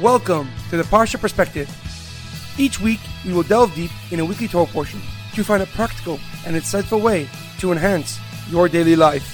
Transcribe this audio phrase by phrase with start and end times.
[0.00, 1.70] Welcome to the Parsha Perspective.
[2.58, 5.00] Each week, we will delve deep in a weekly Torah portion
[5.32, 7.30] to find a practical and insightful way
[7.60, 8.18] to enhance
[8.50, 9.24] your daily life.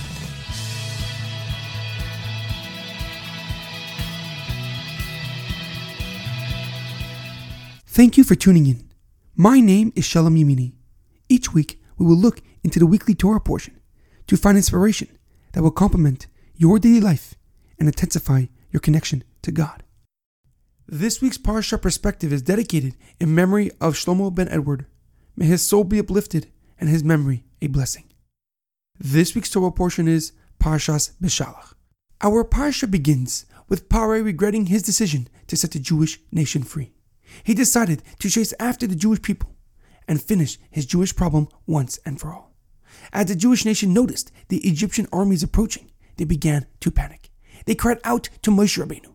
[7.88, 8.88] Thank you for tuning in.
[9.35, 10.74] My name is Shalom Yamini.
[11.29, 13.81] Each week, we will look into the weekly Torah portion
[14.29, 15.08] to find inspiration
[15.54, 17.35] that will complement your daily life
[17.80, 19.82] and intensify your connection to God.
[20.95, 24.84] This week's Parsha perspective is dedicated in memory of Shlomo ben Edward.
[25.34, 28.12] May his soul be uplifted and his memory a blessing.
[28.98, 31.73] This week's Torah portion is Parshas Beshalach.
[32.20, 36.93] Our Parsha begins with Pare regretting his decision to set the Jewish nation free.
[37.43, 39.56] He decided to chase after the Jewish people
[40.06, 42.52] and finish his Jewish problem once and for all.
[43.15, 47.30] As the Jewish nation noticed the Egyptian armies approaching, they began to panic.
[47.65, 49.12] They cried out to Moshe Rabbeinu,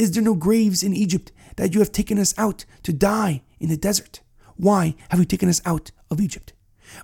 [0.00, 3.68] is there no graves in Egypt that you have taken us out to die in
[3.68, 4.22] the desert?
[4.56, 6.54] Why have you taken us out of Egypt?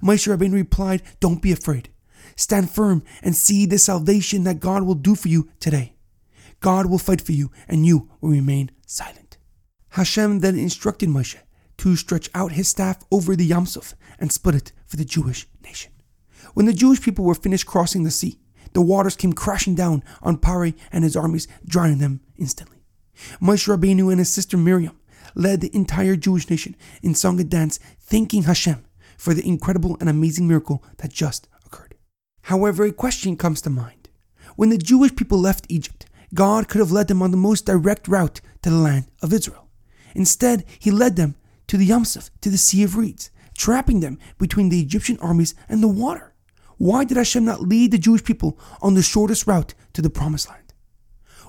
[0.03, 1.91] Moshe Rabbeinu replied, Don't be afraid.
[2.37, 5.93] Stand firm and see the salvation that God will do for you today.
[6.61, 9.37] God will fight for you, and you will remain silent.
[9.91, 11.37] Hashem then instructed Moshe
[11.77, 15.47] to stretch out his staff over the Yam Suf and split it for the Jewish
[15.63, 15.93] nation.
[16.55, 18.41] When the Jewish people were finished crossing the sea,
[18.73, 22.76] the waters came crashing down on Pare and his armies, drowning them instantly.
[23.41, 24.99] Moshe Rabbeinu and his sister Miriam
[25.35, 28.85] led the entire Jewish nation in song and dance, thanking Hashem
[29.17, 31.95] for the incredible and amazing miracle that just occurred.
[32.43, 34.09] However, a question comes to mind.
[34.57, 38.09] When the Jewish people left Egypt, God could have led them on the most direct
[38.09, 39.69] route to the land of Israel.
[40.15, 41.37] Instead, he led them
[41.67, 45.55] to the Yam Suf, to the Sea of Reeds, trapping them between the Egyptian armies
[45.69, 46.35] and the water.
[46.79, 50.49] Why did Hashem not lead the Jewish people on the shortest route to the Promised
[50.49, 50.66] Land?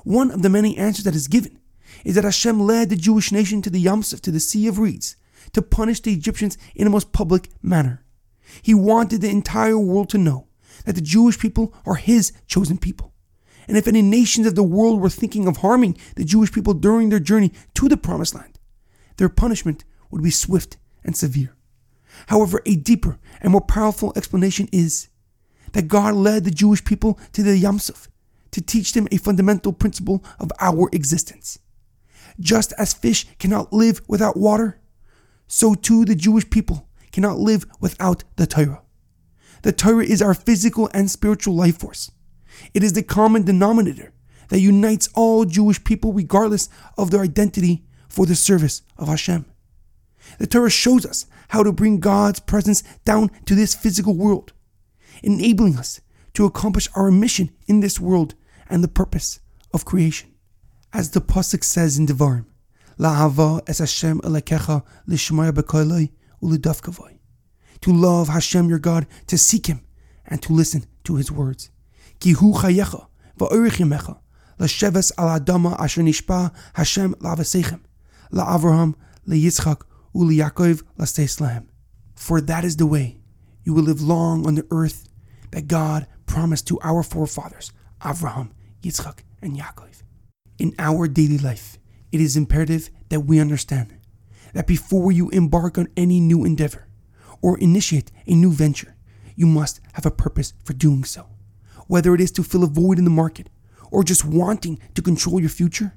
[0.08, 1.60] One of the many answers that is given
[2.06, 4.80] is that Hashem led the Jewish nation to the Yam Suf, to the Sea of
[4.80, 5.18] Reeds,
[5.52, 8.06] to punish the Egyptians in a most public manner.
[8.62, 10.48] He wanted the entire world to know
[10.86, 13.12] that the Jewish people are His chosen people.
[13.68, 17.10] And if any nations of the world were thinking of harming the Jewish people during
[17.10, 18.60] their journey to the Promised Land,
[19.18, 21.54] their punishment would be swift and severe.
[22.28, 25.10] However, a deeper and more powerful explanation is
[25.74, 28.08] that God led the Jewish people to the Yam Suf
[28.52, 31.60] to teach them a fundamental principle of our existence.
[32.40, 34.80] Just as fish cannot live without water,
[35.48, 38.82] so too the Jewish people cannot live without the Torah.
[39.64, 42.12] The Torah is our physical and spiritual life force.
[42.74, 44.14] It is the common denominator
[44.50, 49.46] that unites all Jewish people regardless of their identity for the service of Hashem.
[50.40, 54.54] The Torah shows us how to bring God's presence down to this physical world,
[55.24, 56.02] enabling us
[56.38, 58.36] to accomplish our mission in this world
[58.70, 59.40] and the purpose
[59.74, 60.32] of creation.
[60.94, 62.46] As the Pasuk says in Devarim,
[63.00, 66.12] La'ava es Hashem elekecha lishmaya b'koiloi
[66.44, 67.18] ulidavkavoi.
[67.82, 69.82] To love Hashem your God, to seek Him,
[70.28, 71.72] and to listen to His words.
[72.20, 73.08] Ki hu chayecha
[73.40, 74.20] va'orich yemecha
[74.60, 77.80] l'sheves al adama asher nishpa Hashem la'avasechem
[78.32, 78.94] la'avraham
[79.28, 79.82] le'yitzchak
[80.14, 81.66] u'li'yakov lahem.
[82.14, 83.22] For that is the way
[83.64, 85.10] you will live long on the earth
[85.50, 86.06] that God
[86.38, 88.52] promised to our forefathers, Avraham,
[88.84, 90.04] Yitzchak, and Yaakov.
[90.60, 91.80] In our daily life,
[92.12, 93.98] it is imperative that we understand
[94.54, 96.88] that before you embark on any new endeavor
[97.42, 98.96] or initiate a new venture,
[99.36, 101.26] you must have a purpose for doing so.
[101.88, 103.50] Whether it is to fill a void in the market
[103.90, 105.94] or just wanting to control your future,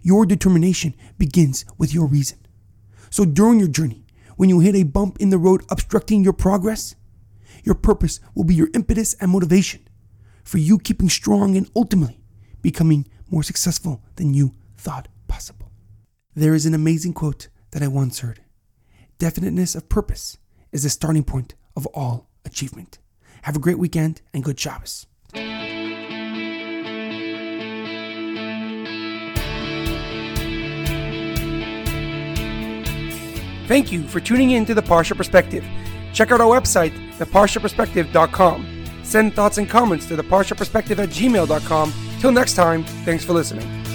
[0.00, 2.38] your determination begins with your reason.
[3.10, 6.94] So during your journey, when you hit a bump in the road obstructing your progress,
[7.66, 9.86] your purpose will be your impetus and motivation
[10.44, 12.20] for you keeping strong and ultimately
[12.62, 15.72] becoming more successful than you thought possible.
[16.34, 18.40] There is an amazing quote that I once heard
[19.18, 20.38] Definiteness of purpose
[20.72, 22.98] is the starting point of all achievement.
[23.42, 25.06] Have a great weekend and good Shabbos.
[33.66, 35.64] Thank you for tuning in to the Parsha Perspective.
[36.12, 38.84] Check out our website, theparshaperspective.com.
[39.02, 41.92] Send thoughts and comments to theparshaperspective at gmail.com.
[42.20, 43.85] Till next time, thanks for listening.